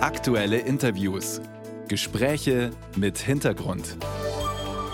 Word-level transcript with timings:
Aktuelle 0.00 0.58
Interviews. 0.58 1.40
Gespräche 1.88 2.70
mit 2.94 3.18
Hintergrund. 3.18 3.96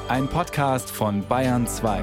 Ein 0.08 0.28
Podcast 0.28 0.90
von 0.90 1.28
Bayern 1.28 1.66
2. 1.66 2.02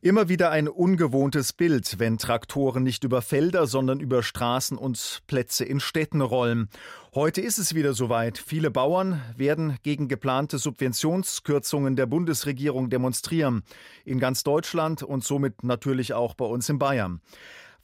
Immer 0.00 0.30
wieder 0.30 0.50
ein 0.52 0.68
ungewohntes 0.68 1.52
Bild, 1.52 1.98
wenn 1.98 2.16
Traktoren 2.16 2.82
nicht 2.82 3.04
über 3.04 3.20
Felder, 3.20 3.66
sondern 3.66 4.00
über 4.00 4.22
Straßen 4.22 4.78
und 4.78 5.22
Plätze 5.26 5.66
in 5.66 5.80
Städten 5.80 6.22
rollen. 6.22 6.70
Heute 7.14 7.42
ist 7.42 7.58
es 7.58 7.74
wieder 7.74 7.92
soweit. 7.92 8.38
Viele 8.38 8.70
Bauern 8.70 9.20
werden 9.36 9.76
gegen 9.82 10.08
geplante 10.08 10.56
Subventionskürzungen 10.56 11.96
der 11.96 12.06
Bundesregierung 12.06 12.88
demonstrieren. 12.88 13.64
In 14.06 14.18
ganz 14.18 14.44
Deutschland 14.44 15.02
und 15.02 15.24
somit 15.24 15.62
natürlich 15.62 16.14
auch 16.14 16.34
bei 16.34 16.46
uns 16.46 16.70
in 16.70 16.78
Bayern. 16.78 17.20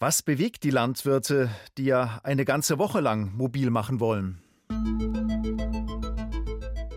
Was 0.02 0.24
bewegt 0.24 0.64
die 0.64 0.70
Landwirte, 0.70 1.48
die 1.78 1.84
ja 1.84 2.18
eine 2.24 2.44
ganze 2.44 2.76
Woche 2.80 2.98
lang 2.98 3.36
mobil 3.36 3.70
machen 3.70 4.00
wollen? 4.00 4.42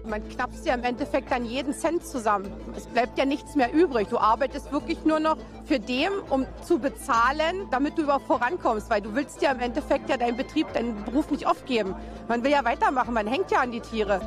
Man 0.10 0.28
knappst 0.28 0.66
ja 0.66 0.74
im 0.74 0.84
Endeffekt 0.84 1.30
dann 1.30 1.46
jeden 1.46 1.72
Cent 1.76 2.04
zusammen. 2.04 2.52
Es 2.76 2.88
bleibt 2.88 3.20
ja 3.20 3.26
nichts 3.26 3.54
mehr 3.54 3.72
übrig. 3.72 4.08
Du 4.08 4.18
arbeitest 4.18 4.72
wirklich 4.72 5.06
nur 5.06 5.20
noch 5.20 5.38
für 5.66 5.80
dem, 5.80 6.14
um 6.32 6.48
zu 6.64 6.80
bezahlen, 6.80 7.68
damit 7.70 7.96
du 7.96 8.02
überhaupt 8.02 8.26
vorankommst. 8.26 8.90
Weil 8.90 9.02
du 9.02 9.14
willst 9.14 9.40
ja 9.40 9.52
im 9.52 9.60
Endeffekt 9.60 10.10
ja 10.10 10.18
deinen 10.18 10.36
Betrieb, 10.36 10.74
deinen 10.74 11.06
Beruf 11.06 11.30
nicht 11.30 11.46
aufgeben. 11.46 11.94
Man 12.28 12.44
will 12.44 12.50
ja 12.50 12.66
weitermachen, 12.66 13.14
man 13.14 13.28
hängt 13.28 13.52
ja 13.52 13.60
an 13.60 13.72
die 13.72 13.82
Tiere. 13.82 14.20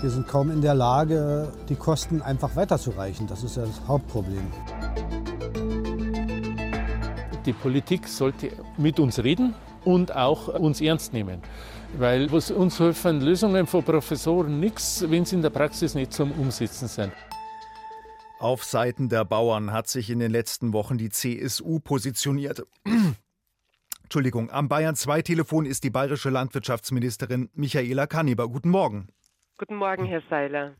Wir 0.00 0.10
sind 0.10 0.28
kaum 0.28 0.52
in 0.52 0.60
der 0.60 0.76
Lage, 0.76 1.52
die 1.68 1.74
Kosten 1.74 2.22
einfach 2.22 2.54
weiterzureichen. 2.54 3.26
Das 3.26 3.42
ist 3.42 3.56
ja 3.56 3.66
das 3.66 3.80
Hauptproblem. 3.88 4.46
Die 7.44 7.52
Politik 7.52 8.06
sollte 8.06 8.52
mit 8.76 9.00
uns 9.00 9.18
reden 9.18 9.54
und 9.84 10.14
auch 10.14 10.46
uns 10.46 10.80
ernst 10.80 11.12
nehmen. 11.12 11.42
Weil 11.98 12.30
was 12.30 12.52
uns 12.52 12.78
helfen 12.78 13.20
Lösungen 13.22 13.66
von 13.66 13.82
Professoren 13.82 14.60
nichts, 14.60 15.04
wenn 15.08 15.24
sie 15.24 15.34
in 15.34 15.42
der 15.42 15.50
Praxis 15.50 15.96
nicht 15.96 16.12
zum 16.12 16.30
Umsetzen 16.30 16.86
sind. 16.86 17.12
Auf 18.38 18.62
Seiten 18.62 19.08
der 19.08 19.24
Bauern 19.24 19.72
hat 19.72 19.88
sich 19.88 20.10
in 20.10 20.20
den 20.20 20.30
letzten 20.30 20.72
Wochen 20.72 20.96
die 20.96 21.10
CSU 21.10 21.80
positioniert. 21.80 22.64
Entschuldigung, 24.04 24.50
am 24.52 24.68
Bayern 24.68 24.94
2 24.94 25.22
Telefon 25.22 25.66
ist 25.66 25.82
die 25.82 25.90
bayerische 25.90 26.30
Landwirtschaftsministerin 26.30 27.50
Michaela 27.54 28.06
Kanniber. 28.06 28.48
Guten 28.48 28.70
Morgen. 28.70 29.08
Guten 29.58 29.74
Morgen, 29.74 30.04
Herr 30.04 30.22
Seiler. 30.30 30.74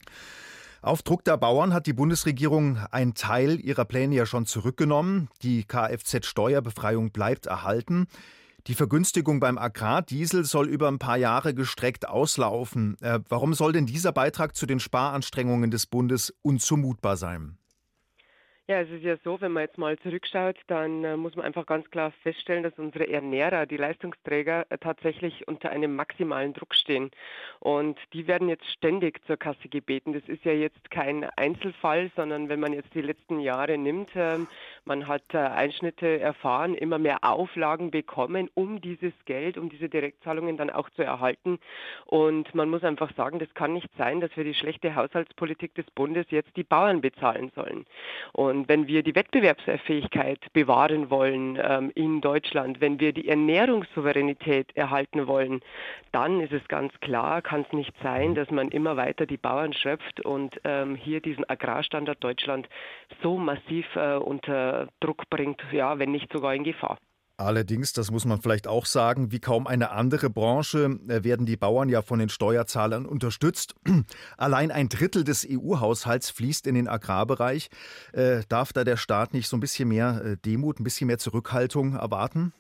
Auf 0.83 1.03
Druck 1.03 1.25
der 1.25 1.37
Bauern 1.37 1.75
hat 1.75 1.89
die 1.89 1.93
Bundesregierung 1.93 2.79
einen 2.93 3.15
Teil 3.15 3.59
ihrer 3.59 3.85
Pläne 3.85 4.15
ja 4.15 4.25
schon 4.25 4.47
zurückgenommen. 4.47 5.29
Die 5.43 5.65
Kfz-Steuerbefreiung 5.65 7.11
bleibt 7.11 7.47
erhalten. 7.47 8.07
Die 8.69 8.75
Vergünstigung 8.75 9.41
beim 9.41 9.59
Agrardiesel 9.59 10.45
soll 10.45 10.69
über 10.69 10.87
ein 10.87 11.01
paar 11.01 11.17
Jahre 11.17 11.55
gestreckt 11.55 12.09
auslaufen. 12.09 12.97
Äh, 13.01 13.19
warum 13.29 13.53
soll 13.53 13.73
denn 13.73 13.87
dieser 13.87 14.13
Beitrag 14.13 14.55
zu 14.55 14.65
den 14.65 14.79
Sparanstrengungen 14.79 15.73
des 15.73 15.87
Bundes 15.87 16.33
unzumutbar 16.43 17.17
sein? 17.17 17.59
Ja, 18.71 18.83
es 18.83 18.91
ist 18.91 19.03
ja 19.03 19.17
so, 19.25 19.41
wenn 19.41 19.53
man 19.53 19.63
jetzt 19.63 19.79
mal 19.79 19.99
zurückschaut, 20.01 20.57
dann 20.67 21.03
äh, 21.03 21.17
muss 21.17 21.35
man 21.35 21.47
einfach 21.47 21.65
ganz 21.65 21.91
klar 21.91 22.13
feststellen, 22.23 22.63
dass 22.63 22.79
unsere 22.79 23.09
Ernährer, 23.09 23.65
die 23.65 23.79
Leistungsträger, 23.79 24.67
äh, 24.69 24.77
tatsächlich 24.77 25.49
unter 25.49 25.71
einem 25.71 25.97
maximalen 25.97 26.53
Druck 26.53 26.75
stehen. 26.75 27.11
Und 27.61 27.99
die 28.13 28.27
werden 28.27 28.51
jetzt 28.51 28.71
ständig 28.71 29.25
zur 29.27 29.39
Kasse 29.39 29.71
gebeten. 29.71 30.13
Das 30.13 30.29
ist 30.29 30.45
ja 30.45 30.53
jetzt 30.53 30.91
kein 30.91 31.25
Einzelfall, 31.37 32.11
sondern 32.15 32.51
wenn 32.51 32.61
man 32.61 32.75
jetzt 32.75 32.93
die 32.93 33.01
letzten 33.01 33.41
Jahre 33.41 33.79
nimmt, 33.79 34.15
äh, 34.15 34.37
man 34.89 35.07
hat 35.07 35.23
äh, 35.35 35.39
Einschnitte 35.39 36.19
erfahren, 36.19 36.75
immer 36.75 36.99
mehr 36.99 37.23
Auflagen 37.23 37.91
bekommen, 37.91 38.49
um 38.55 38.81
dieses 38.81 39.13
Geld, 39.27 39.59
um 39.59 39.69
diese 39.69 39.89
Direktzahlungen 39.89 40.57
dann 40.57 40.71
auch 40.71 40.91
zu 40.91 41.03
erhalten. 41.05 41.59
Und 42.07 42.53
man 42.55 42.71
muss 42.71 42.83
einfach 42.83 43.15
sagen, 43.15 43.39
das 43.39 43.53
kann 43.55 43.75
nicht 43.75 43.91
sein, 43.97 44.21
dass 44.21 44.35
wir 44.37 44.45
die 44.45 44.55
schlechte 44.55 44.97
Haushaltspolitik 44.97 45.75
des 45.75 45.85
Bundes 45.91 46.27
jetzt 46.31 46.57
die 46.57 46.65
Bauern 46.65 47.03
bezahlen 47.03 47.53
sollen. 47.55 47.85
Und 48.33 48.69
wenn 48.69 48.89
wir 48.89 49.03
die 49.03 49.15
Wettbewerbsfähigkeit 49.15 50.53
bewahren 50.55 51.11
wollen 51.11 51.59
ähm, 51.63 51.93
in 51.95 52.21
Deutschland, 52.21 52.81
wenn 52.81 52.99
wir 52.99 53.13
die 53.13 53.29
Ernährungssouveränität 53.29 54.75
erhalten 54.75 55.27
wollen, 55.27 55.61
dann 56.13 56.41
ist 56.41 56.53
es 56.53 56.67
ganz 56.69 56.99
klar, 57.01 57.43
kann 57.43 57.67
es 57.67 57.73
nicht 57.73 57.93
sein, 58.03 58.35
dass 58.35 58.51
man 58.51 58.69
immer 58.71 58.97
weiter 58.97 59.27
die 59.27 59.37
Bauern 59.37 59.75
schöpft 59.75 60.25
und 60.25 60.59
ähm, 60.65 60.95
hier 60.95 61.21
diesen 61.21 61.49
Agrarstandard 61.49 62.25
Deutschland 62.25 62.69
so 63.23 63.37
massiv 63.37 63.85
äh, 63.95 64.17
unter 64.17 64.78
Druck 65.01 65.29
bringt, 65.31 65.61
ja, 65.73 65.99
wenn 65.99 66.13
nicht 66.13 66.33
sogar 66.33 66.55
in 66.55 66.65
Gefahr. 66.65 66.99
Allerdings, 67.41 67.93
das 67.93 68.11
muss 68.11 68.25
man 68.25 68.43
vielleicht 68.43 68.67
auch 68.67 68.85
sagen, 68.85 69.31
wie 69.31 69.39
kaum 69.39 69.69
eine 69.69 69.93
andere 69.93 70.29
Branche 70.29 70.99
äh, 71.07 71.23
werden 71.23 71.47
die 71.47 71.57
Bauern 71.57 71.89
ja 71.89 72.03
von 72.03 72.19
den 72.19 72.29
Steuerzahlern 72.29 73.07
unterstützt. 73.07 73.77
Allein 74.37 74.73
ein 74.73 74.89
Drittel 74.89 75.23
des 75.23 75.47
EU-Haushalts 75.49 76.31
fließt 76.31 76.67
in 76.67 76.75
den 76.75 76.89
Agrarbereich. 76.89 77.69
Äh, 78.13 78.41
darf 78.49 78.73
da 78.73 78.83
der 78.83 78.97
Staat 78.97 79.35
nicht 79.35 79.47
so 79.47 79.57
ein 79.57 79.61
bisschen 79.61 79.89
mehr 79.89 80.21
äh, 80.25 80.37
Demut, 80.37 80.81
ein 80.81 80.85
bisschen 80.85 81.07
mehr 81.07 81.19
Zurückhaltung 81.19 81.95
erwarten? 81.95 82.53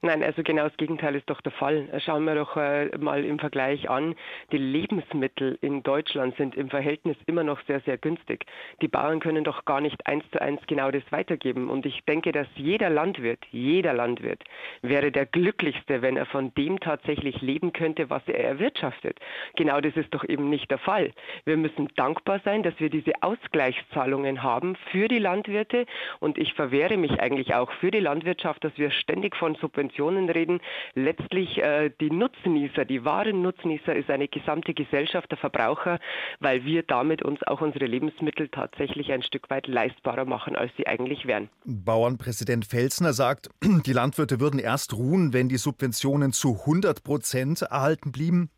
Nein, 0.00 0.22
also 0.22 0.44
genau 0.44 0.62
das 0.62 0.76
Gegenteil 0.76 1.16
ist 1.16 1.28
doch 1.28 1.40
der 1.40 1.50
Fall. 1.50 1.88
Schauen 2.04 2.22
wir 2.22 2.36
doch 2.36 2.56
äh, 2.56 2.96
mal 2.98 3.24
im 3.24 3.40
Vergleich 3.40 3.90
an. 3.90 4.14
Die 4.52 4.56
Lebensmittel 4.56 5.58
in 5.60 5.82
Deutschland 5.82 6.36
sind 6.36 6.54
im 6.54 6.70
Verhältnis 6.70 7.16
immer 7.26 7.42
noch 7.42 7.60
sehr, 7.66 7.80
sehr 7.80 7.98
günstig. 7.98 8.46
Die 8.80 8.86
Bauern 8.86 9.18
können 9.18 9.42
doch 9.42 9.64
gar 9.64 9.80
nicht 9.80 10.06
eins 10.06 10.22
zu 10.30 10.40
eins 10.40 10.60
genau 10.68 10.92
das 10.92 11.02
weitergeben. 11.10 11.68
Und 11.68 11.84
ich 11.84 12.04
denke, 12.04 12.30
dass 12.30 12.46
jeder 12.54 12.90
Landwirt, 12.90 13.44
jeder 13.50 13.92
Landwirt 13.92 14.44
wäre 14.82 15.10
der 15.10 15.26
glücklichste, 15.26 16.00
wenn 16.00 16.16
er 16.16 16.26
von 16.26 16.54
dem 16.54 16.78
tatsächlich 16.78 17.42
leben 17.42 17.72
könnte, 17.72 18.08
was 18.08 18.22
er 18.28 18.38
erwirtschaftet. 18.38 19.18
Genau 19.56 19.80
das 19.80 19.96
ist 19.96 20.14
doch 20.14 20.22
eben 20.22 20.48
nicht 20.48 20.70
der 20.70 20.78
Fall. 20.78 21.10
Wir 21.44 21.56
müssen 21.56 21.88
dankbar 21.96 22.40
sein, 22.44 22.62
dass 22.62 22.78
wir 22.78 22.88
diese 22.88 23.14
Ausgleichszahlungen 23.20 24.44
haben 24.44 24.76
für 24.92 25.08
die 25.08 25.18
Landwirte. 25.18 25.86
Und 26.20 26.38
ich 26.38 26.54
verwehre 26.54 26.96
mich 26.96 27.18
eigentlich 27.18 27.56
auch 27.56 27.72
für 27.80 27.90
die 27.90 27.98
Landwirtschaft, 27.98 28.62
dass 28.62 28.78
wir 28.78 28.92
ständig 28.92 29.34
von 29.34 29.56
Subventionen 29.56 29.87
Subventionen 29.88 30.28
reden. 30.28 30.60
Letztlich 30.94 31.58
äh, 31.58 31.90
die 32.00 32.10
Nutznießer, 32.10 32.84
die 32.84 33.04
wahren 33.04 33.42
Nutznießer 33.42 33.94
ist 33.94 34.10
eine 34.10 34.28
gesamte 34.28 34.74
Gesellschaft 34.74 35.30
der 35.30 35.38
Verbraucher, 35.38 35.98
weil 36.40 36.64
wir 36.64 36.82
damit 36.82 37.22
uns 37.22 37.42
auch 37.42 37.60
unsere 37.60 37.86
Lebensmittel 37.86 38.48
tatsächlich 38.48 39.12
ein 39.12 39.22
Stück 39.22 39.50
weit 39.50 39.66
leistbarer 39.66 40.24
machen, 40.24 40.56
als 40.56 40.72
sie 40.76 40.86
eigentlich 40.86 41.26
wären. 41.26 41.48
Bauernpräsident 41.64 42.64
Felsner 42.66 43.12
sagt, 43.12 43.48
die 43.62 43.92
Landwirte 43.92 44.40
würden 44.40 44.60
erst 44.60 44.94
ruhen, 44.94 45.32
wenn 45.32 45.48
die 45.48 45.58
Subventionen 45.58 46.32
zu 46.32 46.58
100 46.60 47.02
Prozent 47.02 47.62
erhalten 47.62 48.12
blieben. 48.12 48.50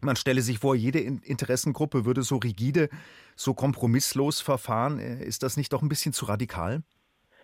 Man 0.00 0.16
stelle 0.16 0.42
sich 0.42 0.58
vor, 0.58 0.74
jede 0.74 0.98
Interessengruppe 0.98 2.04
würde 2.04 2.22
so 2.22 2.36
rigide, 2.36 2.88
so 3.36 3.54
kompromisslos 3.54 4.40
verfahren. 4.40 4.98
Äh, 4.98 5.24
ist 5.24 5.42
das 5.42 5.56
nicht 5.56 5.72
doch 5.72 5.82
ein 5.82 5.88
bisschen 5.88 6.12
zu 6.12 6.24
radikal? 6.26 6.82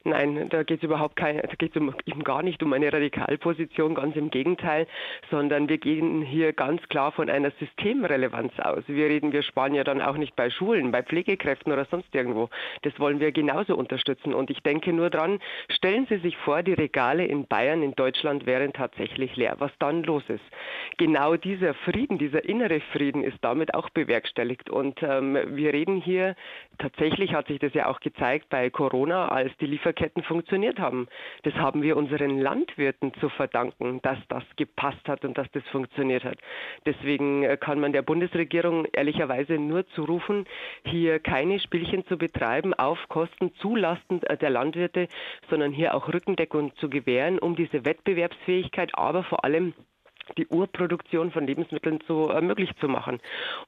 Nein, 0.05 0.49
da 0.49 0.63
geht 0.63 0.79
es 0.79 0.85
überhaupt 0.85 1.17
keine, 1.17 1.43
da 1.43 1.55
geht 1.57 1.77
um, 1.77 1.95
eben 2.07 2.25
gar 2.25 2.43
nicht 2.43 2.63
um 2.63 2.73
eine 2.73 2.93
Radikalposition, 2.93 3.95
ganz 3.95 4.17
im 4.17 4.31
Gegenteil, 4.31 4.87
sondern 5.31 5.69
wir 5.69 5.79
gehen 5.79 6.23
hier 6.23 6.53
ganz 6.53 6.83
klar 6.89 7.13
von 7.13 7.29
einer 7.29 7.51
Systemrelevanz 7.59 8.53
aus. 8.61 8.85
Wir 8.87 9.07
reden, 9.07 9.33
wir 9.33 9.43
sparen 9.43 9.75
ja 9.75 9.85
dann 9.85 10.01
auch 10.01 10.17
nicht 10.17 10.37
bei 10.37 10.51
Schulen, 10.51 10.93
bei 10.93 11.03
Pflegekräften 11.03 11.73
oder 11.73 11.85
sonst 11.87 12.15
irgendwo. 12.15 12.49
Das 12.83 12.99
wollen 12.99 13.21
wir 13.21 13.33
genauso 13.33 13.77
unterstützen. 13.77 14.35
Und 14.35 14.51
ich 14.51 14.63
denke 14.63 14.93
nur 14.93 15.11
dran, 15.11 15.41
stellen 15.69 16.07
Sie 16.09 16.19
sich 16.19 16.37
vor, 16.39 16.63
die 16.63 16.75
Regale 16.75 17.27
in 17.27 17.47
Bayern, 17.47 17.83
in 17.83 17.95
Deutschland 17.95 18.47
wären 18.47 18.73
tatsächlich 18.73 19.37
leer. 19.37 19.57
Was 19.59 19.73
dann 19.79 20.03
los 20.03 20.23
ist? 20.29 20.45
Genau 20.97 21.37
dieser 21.37 21.75
Frieden, 21.75 22.19
dieser 22.19 22.45
innere 22.45 22.81
Frieden 22.93 23.23
ist 23.23 23.39
damit 23.43 23.75
auch 23.75 23.91
bewerkstelligt. 23.91 24.71
Und 24.71 25.03
ähm, 25.03 25.39
wir 25.49 25.73
reden 25.73 26.01
hier, 26.01 26.35
tatsächlich 26.79 27.35
hat 27.35 27.49
sich 27.49 27.59
das 27.59 27.75
ja 27.75 27.87
auch 27.87 28.01
gezeigt 28.01 28.49
bei 28.49 28.71
Corona, 28.71 29.29
als 29.29 29.57
die 29.59 29.67
Liefer 29.67 29.88
Lieferketten 29.89 30.23
funktioniert 30.23 30.79
haben. 30.79 31.09
Das 31.43 31.55
haben 31.55 31.83
wir 31.83 31.97
unseren 31.97 32.39
Landwirten 32.39 33.15
zu 33.15 33.29
verdanken, 33.31 34.01
dass 34.03 34.19
das 34.29 34.45
gepasst 34.57 35.09
hat 35.09 35.25
und 35.25 35.39
dass 35.39 35.51
das 35.53 35.63
funktioniert 35.69 36.25
hat. 36.25 36.39
Deswegen 36.85 37.43
äh, 37.43 37.57
kann 37.57 37.81
man 37.81 37.93
der 37.93 38.03
Bundesregierung 38.03 38.87
ehrlicherweise 38.93 39.55
nur 39.55 39.87
zurufen, 39.89 40.45
hier 40.85 41.21
keine 41.21 41.59
Spielchen 41.61 42.07
zu 42.07 42.19
betreiben 42.19 42.75
auf 42.75 42.99
Kosten 43.09 43.55
zulasten 43.55 44.21
der 44.21 44.51
Landwirte, 44.51 45.09
sondern 45.49 45.73
hier 45.73 45.95
auch 45.95 46.09
Rückendeckung 46.13 46.75
zu 46.77 46.91
gewähren, 46.91 47.39
um 47.39 47.57
diese 47.57 47.85
Wettbewerbsfähigkeit, 47.85 48.91
aber 48.95 49.23
vor 49.25 49.45
allem 49.45 49.73
die 50.37 50.47
Urproduktion 50.49 51.31
von 51.31 51.47
Lebensmitteln 51.47 52.01
zu 52.03 52.29
äh, 52.29 52.41
möglich 52.41 52.71
zu 52.81 52.89
machen. 52.89 53.21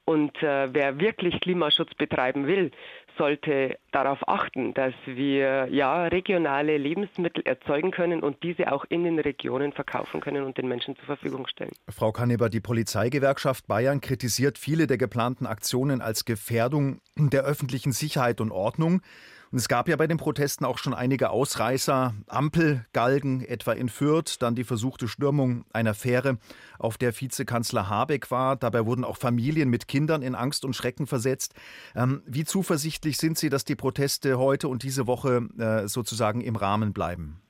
Und 0.05 0.35
äh, 0.43 0.73
wer 0.73 0.99
wirklich 0.99 1.39
Klimaschutz 1.41 1.93
betreiben 1.95 2.47
will, 2.47 2.71
sollte 3.17 3.77
darauf 3.91 4.27
achten, 4.27 4.73
dass 4.73 4.93
wir 5.05 5.67
ja 5.69 6.05
regionale 6.07 6.77
Lebensmittel 6.77 7.43
erzeugen 7.45 7.91
können 7.91 8.21
und 8.21 8.41
diese 8.43 8.71
auch 8.71 8.85
in 8.89 9.03
den 9.03 9.19
Regionen 9.19 9.73
verkaufen 9.73 10.21
können 10.21 10.43
und 10.43 10.57
den 10.57 10.67
Menschen 10.67 10.95
zur 10.95 11.05
Verfügung 11.05 11.47
stellen. 11.47 11.71
Frau 11.89 12.11
Kanneber, 12.11 12.49
die 12.49 12.61
Polizeigewerkschaft 12.61 13.67
Bayern 13.67 14.01
kritisiert 14.01 14.57
viele 14.57 14.87
der 14.87 14.97
geplanten 14.97 15.45
Aktionen 15.45 16.01
als 16.01 16.25
Gefährdung 16.25 17.01
der 17.17 17.43
öffentlichen 17.43 17.91
Sicherheit 17.91 18.41
und 18.41 18.51
Ordnung. 18.51 19.01
Und 19.51 19.57
es 19.57 19.67
gab 19.67 19.89
ja 19.89 19.97
bei 19.97 20.07
den 20.07 20.17
Protesten 20.17 20.63
auch 20.63 20.77
schon 20.77 20.93
einige 20.93 21.29
Ausreißer, 21.29 22.13
Ampelgalgen, 22.27 23.43
etwa 23.43 23.73
in 23.73 23.89
Fürth, 23.89 24.37
dann 24.39 24.55
die 24.55 24.63
versuchte 24.63 25.09
Stürmung 25.09 25.65
einer 25.73 25.93
Fähre, 25.93 26.37
auf 26.79 26.97
der 26.97 27.19
Vizekanzler 27.19 27.89
Habeck 27.89 28.31
war. 28.31 28.55
Dabei 28.55 28.85
wurden 28.85 29.03
auch 29.03 29.17
Familien 29.17 29.69
mit 29.69 29.89
Kindern 29.89 30.21
in 30.21 30.35
Angst 30.35 30.63
und 30.63 30.73
Schrecken 30.73 31.05
versetzt. 31.05 31.53
Ähm, 31.95 32.23
wie 32.25 32.45
zuversichtlich 32.45 33.17
sind 33.17 33.37
Sie, 33.37 33.49
dass 33.49 33.65
die 33.65 33.75
Proteste 33.75 34.37
heute 34.37 34.69
und 34.69 34.83
diese 34.83 35.05
Woche 35.05 35.47
äh, 35.57 35.87
sozusagen 35.87 36.39
im 36.39 36.55
Rahmen 36.55 36.93
bleiben? 36.93 37.41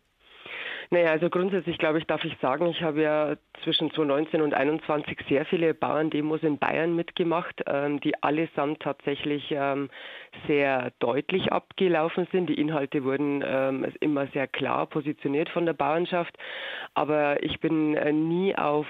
Naja, 0.94 1.12
also 1.12 1.30
grundsätzlich 1.30 1.78
glaube 1.78 2.00
ich, 2.00 2.06
darf 2.06 2.26
ich 2.26 2.38
sagen, 2.42 2.66
ich 2.66 2.82
habe 2.82 3.02
ja 3.02 3.36
zwischen 3.64 3.92
2019 3.92 4.42
und 4.42 4.50
2021 4.50 5.20
sehr 5.30 5.46
viele 5.46 5.74
Bauerndemos 5.74 6.44
in 6.44 6.58
Bayern 6.58 6.98
mitgemacht, 6.98 7.64
ähm, 7.66 8.02
die 8.02 8.22
allesamt 8.22 8.82
tatsächlich 8.82 9.52
ähm, 9.52 9.90
sehr 10.48 10.92
deutlich 11.00 11.54
abgelaufen 11.54 12.28
sind. 12.34 12.50
Die 12.50 12.60
Inhalte 12.60 13.06
wurden 13.06 13.42
ähm, 13.42 13.86
immer 14.02 14.28
sehr 14.34 14.48
klar 14.48 14.86
positioniert 14.86 15.48
von 15.48 15.66
der 15.66 15.72
Bauernschaft. 15.72 16.38
Aber 16.94 17.42
ich 17.42 17.62
bin 17.62 17.96
äh, 17.96 18.12
nie 18.12 18.54
auf, 18.58 18.86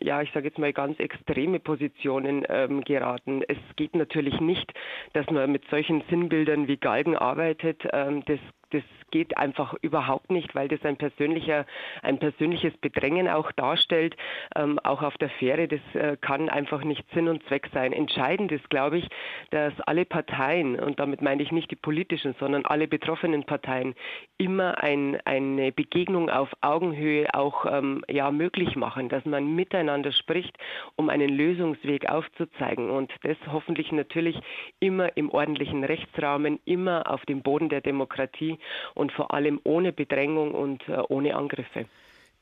ja, 0.00 0.22
ich 0.22 0.32
sage 0.32 0.46
jetzt 0.46 0.58
mal 0.58 0.72
ganz 0.72 0.98
extreme 0.98 1.60
Positionen 1.60 2.42
geraten. 2.84 3.42
Es 3.46 3.58
geht 3.76 3.94
natürlich 3.94 4.40
nicht, 4.40 4.72
dass 5.12 5.28
man 5.30 5.52
mit 5.52 5.68
solchen 5.68 6.02
Sinnbildern 6.08 6.68
wie 6.68 6.76
Galgen 6.76 7.16
arbeitet. 7.16 7.84
Das 7.84 8.40
das 8.74 8.82
geht 9.14 9.36
einfach 9.38 9.74
überhaupt 9.80 10.32
nicht, 10.32 10.56
weil 10.56 10.66
das 10.66 10.84
ein 10.84 10.96
persönlicher, 10.96 11.66
ein 12.02 12.18
persönliches 12.18 12.76
Bedrängen 12.78 13.28
auch 13.28 13.52
darstellt, 13.52 14.16
ähm, 14.56 14.80
auch 14.80 15.02
auf 15.02 15.16
der 15.18 15.28
Fähre. 15.28 15.68
Das 15.68 15.80
äh, 15.94 16.16
kann 16.20 16.48
einfach 16.48 16.82
nicht 16.82 17.04
Sinn 17.14 17.28
und 17.28 17.40
Zweck 17.46 17.70
sein. 17.72 17.92
Entscheidend 17.92 18.50
ist, 18.50 18.68
glaube 18.70 18.98
ich, 18.98 19.08
dass 19.50 19.72
alle 19.82 20.04
Parteien, 20.04 20.80
und 20.80 20.98
damit 20.98 21.22
meine 21.22 21.44
ich 21.44 21.52
nicht 21.52 21.70
die 21.70 21.76
politischen, 21.76 22.34
sondern 22.40 22.66
alle 22.66 22.88
betroffenen 22.88 23.44
Parteien, 23.44 23.94
immer 24.36 24.82
ein, 24.82 25.20
eine 25.24 25.70
Begegnung 25.70 26.28
auf 26.28 26.48
Augenhöhe 26.60 27.32
auch 27.34 27.66
ähm, 27.66 28.04
ja, 28.08 28.32
möglich 28.32 28.74
machen, 28.74 29.08
dass 29.08 29.24
man 29.24 29.54
miteinander 29.54 30.10
spricht, 30.10 30.58
um 30.96 31.08
einen 31.08 31.28
Lösungsweg 31.28 32.10
aufzuzeigen. 32.10 32.90
Und 32.90 33.12
das 33.22 33.36
hoffentlich 33.52 33.92
natürlich 33.92 34.36
immer 34.80 35.16
im 35.16 35.30
ordentlichen 35.30 35.84
Rechtsrahmen, 35.84 36.58
immer 36.64 37.08
auf 37.08 37.24
dem 37.26 37.42
Boden 37.42 37.68
der 37.68 37.80
Demokratie 37.80 38.58
und 38.94 39.12
vor 39.12 39.32
allem 39.32 39.60
ohne 39.64 39.92
Bedrängung 39.92 40.54
und 40.54 40.88
äh, 40.88 40.98
ohne 41.08 41.34
Angriffe. 41.34 41.86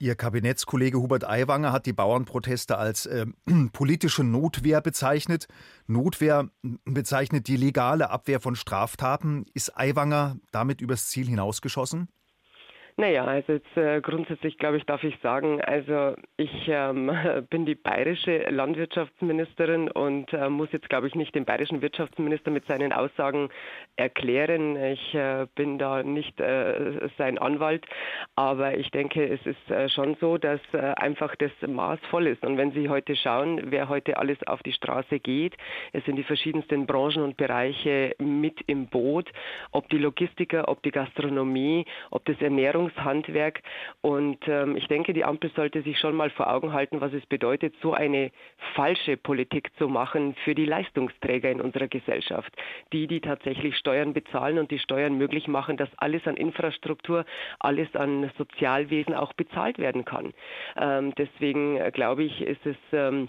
Ihr 0.02 0.16
Kabinettskollege 0.16 0.98
Hubert 0.98 1.28
Aiwanger 1.28 1.70
hat 1.70 1.86
die 1.86 1.92
Bauernproteste 1.92 2.76
als 2.76 3.06
äh, 3.06 3.26
politische 3.72 4.24
Notwehr 4.24 4.80
bezeichnet. 4.80 5.46
Notwehr 5.86 6.48
bezeichnet 6.84 7.46
die 7.46 7.56
legale 7.56 8.10
Abwehr 8.10 8.40
von 8.40 8.56
Straftaten. 8.56 9.46
Ist 9.54 9.78
Aiwanger 9.78 10.38
damit 10.50 10.80
übers 10.80 11.08
Ziel 11.08 11.28
hinausgeschossen? 11.28 12.08
Naja, 12.96 13.24
also 13.24 13.54
jetzt 13.54 13.76
äh, 13.76 14.02
grundsätzlich 14.02 14.58
glaube 14.58 14.76
ich, 14.76 14.84
darf 14.84 15.02
ich 15.02 15.18
sagen, 15.22 15.62
also 15.62 16.14
ich 16.36 16.50
ähm, 16.68 17.10
bin 17.50 17.64
die 17.64 17.74
bayerische 17.74 18.50
Landwirtschaftsministerin 18.50 19.90
und 19.90 20.30
äh, 20.34 20.50
muss 20.50 20.70
jetzt 20.72 20.90
glaube 20.90 21.06
ich 21.06 21.14
nicht 21.14 21.34
den 21.34 21.46
bayerischen 21.46 21.80
Wirtschaftsminister 21.80 22.50
mit 22.50 22.66
seinen 22.66 22.92
Aussagen 22.92 23.48
erklären. 23.96 24.76
Ich 24.76 25.14
äh, 25.14 25.46
bin 25.54 25.78
da 25.78 26.02
nicht 26.02 26.38
äh, 26.38 27.08
sein 27.16 27.38
Anwalt, 27.38 27.86
aber 28.36 28.76
ich 28.76 28.90
denke, 28.90 29.26
es 29.26 29.44
ist 29.46 29.70
äh, 29.70 29.88
schon 29.88 30.16
so, 30.20 30.36
dass 30.36 30.60
einfach 30.72 31.34
das 31.36 31.50
Maß 31.66 31.98
voll 32.10 32.26
ist. 32.26 32.44
Und 32.44 32.56
wenn 32.56 32.72
Sie 32.72 32.88
heute 32.88 33.16
schauen, 33.16 33.70
wer 33.70 33.88
heute 33.88 34.16
alles 34.16 34.38
auf 34.46 34.62
die 34.62 34.72
Straße 34.72 35.18
geht, 35.18 35.54
es 35.92 36.04
sind 36.04 36.16
die 36.16 36.24
verschiedensten 36.24 36.86
Branchen 36.86 37.22
und 37.22 37.36
Bereiche 37.36 38.14
mit 38.18 38.60
im 38.66 38.86
Boot, 38.86 39.30
ob 39.70 39.88
die 39.88 39.98
Logistiker, 39.98 40.68
ob 40.68 40.82
die 40.82 40.90
Gastronomie, 40.90 41.84
ob 42.10 42.24
das 42.24 42.40
Ernährung 42.40 42.81
Ernährungshandwerk. 42.82 43.62
Und 44.00 44.38
ähm, 44.46 44.76
ich 44.76 44.88
denke, 44.88 45.12
die 45.12 45.24
Ampel 45.24 45.50
sollte 45.54 45.82
sich 45.82 45.98
schon 45.98 46.14
mal 46.14 46.30
vor 46.30 46.52
Augen 46.52 46.72
halten, 46.72 47.00
was 47.00 47.12
es 47.12 47.24
bedeutet, 47.26 47.74
so 47.82 47.92
eine 47.92 48.30
falsche 48.74 49.16
Politik 49.16 49.70
zu 49.78 49.88
machen 49.88 50.34
für 50.44 50.54
die 50.54 50.64
Leistungsträger 50.64 51.50
in 51.50 51.60
unserer 51.60 51.88
Gesellschaft. 51.88 52.52
Die, 52.92 53.06
die 53.06 53.20
tatsächlich 53.20 53.76
Steuern 53.76 54.12
bezahlen 54.12 54.58
und 54.58 54.70
die 54.70 54.78
Steuern 54.78 55.16
möglich 55.16 55.48
machen, 55.48 55.76
dass 55.76 55.88
alles 55.96 56.26
an 56.26 56.36
Infrastruktur, 56.36 57.24
alles 57.58 57.94
an 57.94 58.30
Sozialwesen 58.36 59.14
auch 59.14 59.32
bezahlt 59.32 59.78
werden 59.78 60.04
kann. 60.04 60.32
Ähm, 60.76 61.14
deswegen 61.16 61.76
äh, 61.76 61.90
glaube 61.92 62.24
ich, 62.24 62.40
ist 62.42 62.64
es 62.66 62.76
ähm, 62.92 63.28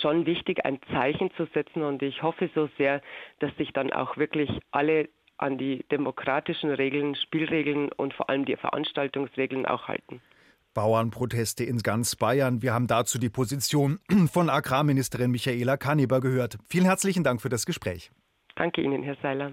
schon 0.00 0.26
wichtig, 0.26 0.64
ein 0.64 0.78
Zeichen 0.92 1.30
zu 1.36 1.46
setzen 1.46 1.82
und 1.82 2.02
ich 2.02 2.22
hoffe 2.22 2.50
so 2.54 2.68
sehr, 2.76 3.00
dass 3.38 3.54
sich 3.56 3.72
dann 3.72 3.92
auch 3.92 4.16
wirklich 4.16 4.50
alle 4.70 5.08
an 5.38 5.58
die 5.58 5.84
demokratischen 5.90 6.70
Regeln, 6.70 7.14
Spielregeln 7.14 7.90
und 7.92 8.14
vor 8.14 8.28
allem 8.28 8.44
die 8.44 8.56
Veranstaltungsregeln 8.56 9.66
auch 9.66 9.88
halten. 9.88 10.20
Bauernproteste 10.74 11.64
in 11.64 11.78
ganz 11.78 12.16
Bayern. 12.16 12.60
Wir 12.60 12.74
haben 12.74 12.86
dazu 12.86 13.18
die 13.18 13.30
Position 13.30 13.98
von 14.30 14.50
Agrarministerin 14.50 15.30
Michaela 15.30 15.76
Kanneber 15.76 16.20
gehört. 16.20 16.58
Vielen 16.68 16.84
herzlichen 16.84 17.24
Dank 17.24 17.40
für 17.40 17.48
das 17.48 17.64
Gespräch. 17.64 18.10
Danke 18.56 18.82
Ihnen, 18.82 19.02
Herr 19.02 19.16
Seiler. 19.22 19.52